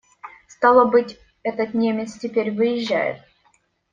[0.47, 3.21] Стало быть, этот немец теперь выезжает.